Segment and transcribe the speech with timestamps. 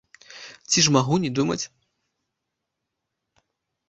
[0.71, 1.59] Ці ж магу не думаць?